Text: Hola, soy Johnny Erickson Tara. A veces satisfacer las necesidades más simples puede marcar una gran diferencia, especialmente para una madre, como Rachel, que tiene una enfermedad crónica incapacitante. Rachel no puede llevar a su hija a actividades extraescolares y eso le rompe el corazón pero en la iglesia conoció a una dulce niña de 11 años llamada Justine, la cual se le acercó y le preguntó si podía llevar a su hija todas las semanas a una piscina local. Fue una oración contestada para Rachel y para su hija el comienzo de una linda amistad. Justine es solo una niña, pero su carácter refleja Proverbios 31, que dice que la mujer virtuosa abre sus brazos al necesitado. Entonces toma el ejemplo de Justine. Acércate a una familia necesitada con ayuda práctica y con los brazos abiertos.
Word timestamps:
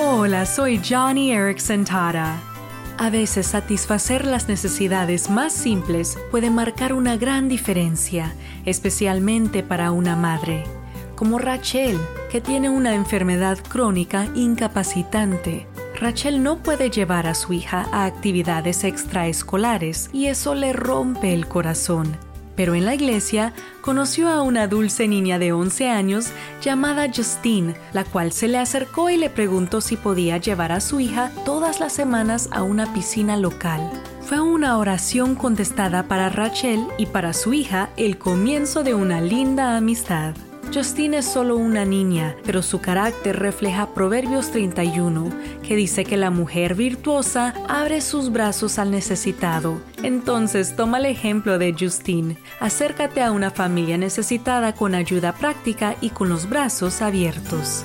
Hola, 0.00 0.46
soy 0.46 0.80
Johnny 0.88 1.32
Erickson 1.32 1.84
Tara. 1.84 2.40
A 2.98 3.10
veces 3.10 3.48
satisfacer 3.48 4.24
las 4.24 4.48
necesidades 4.48 5.28
más 5.28 5.52
simples 5.52 6.16
puede 6.30 6.50
marcar 6.50 6.92
una 6.92 7.16
gran 7.16 7.48
diferencia, 7.48 8.32
especialmente 8.64 9.64
para 9.64 9.90
una 9.90 10.14
madre, 10.14 10.62
como 11.16 11.40
Rachel, 11.40 11.98
que 12.30 12.40
tiene 12.40 12.70
una 12.70 12.94
enfermedad 12.94 13.58
crónica 13.58 14.28
incapacitante. 14.36 15.66
Rachel 15.98 16.44
no 16.44 16.58
puede 16.58 16.90
llevar 16.90 17.26
a 17.26 17.34
su 17.34 17.52
hija 17.52 17.88
a 17.90 18.04
actividades 18.04 18.84
extraescolares 18.84 20.10
y 20.12 20.26
eso 20.26 20.54
le 20.54 20.72
rompe 20.72 21.34
el 21.34 21.48
corazón 21.48 22.27
pero 22.58 22.74
en 22.74 22.84
la 22.84 22.96
iglesia 22.96 23.52
conoció 23.82 24.28
a 24.28 24.42
una 24.42 24.66
dulce 24.66 25.06
niña 25.06 25.38
de 25.38 25.52
11 25.52 25.90
años 25.90 26.32
llamada 26.60 27.06
Justine, 27.06 27.76
la 27.92 28.02
cual 28.02 28.32
se 28.32 28.48
le 28.48 28.58
acercó 28.58 29.10
y 29.10 29.16
le 29.16 29.30
preguntó 29.30 29.80
si 29.80 29.94
podía 29.94 30.38
llevar 30.38 30.72
a 30.72 30.80
su 30.80 30.98
hija 30.98 31.30
todas 31.44 31.78
las 31.78 31.92
semanas 31.92 32.48
a 32.50 32.64
una 32.64 32.92
piscina 32.92 33.36
local. 33.36 33.88
Fue 34.22 34.40
una 34.40 34.76
oración 34.76 35.36
contestada 35.36 36.08
para 36.08 36.30
Rachel 36.30 36.84
y 36.98 37.06
para 37.06 37.32
su 37.32 37.52
hija 37.52 37.90
el 37.96 38.18
comienzo 38.18 38.82
de 38.82 38.92
una 38.92 39.20
linda 39.20 39.76
amistad. 39.76 40.34
Justine 40.72 41.18
es 41.18 41.26
solo 41.26 41.56
una 41.56 41.84
niña, 41.84 42.36
pero 42.44 42.62
su 42.62 42.80
carácter 42.80 43.38
refleja 43.38 43.94
Proverbios 43.94 44.50
31, 44.50 45.30
que 45.62 45.76
dice 45.76 46.04
que 46.04 46.16
la 46.16 46.30
mujer 46.30 46.74
virtuosa 46.74 47.54
abre 47.68 48.00
sus 48.00 48.30
brazos 48.30 48.78
al 48.78 48.90
necesitado. 48.90 49.80
Entonces 50.02 50.76
toma 50.76 50.98
el 50.98 51.06
ejemplo 51.06 51.58
de 51.58 51.74
Justine. 51.78 52.36
Acércate 52.60 53.22
a 53.22 53.32
una 53.32 53.50
familia 53.50 53.96
necesitada 53.96 54.74
con 54.74 54.94
ayuda 54.94 55.32
práctica 55.32 55.96
y 56.00 56.10
con 56.10 56.28
los 56.28 56.48
brazos 56.48 57.00
abiertos. 57.02 57.84